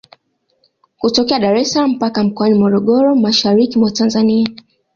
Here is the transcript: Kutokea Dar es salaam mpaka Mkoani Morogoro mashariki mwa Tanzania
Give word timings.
Kutokea 0.99 1.39
Dar 1.43 1.55
es 1.61 1.71
salaam 1.73 1.89
mpaka 1.91 2.23
Mkoani 2.23 2.59
Morogoro 2.59 3.15
mashariki 3.15 3.79
mwa 3.79 3.91
Tanzania 3.91 4.47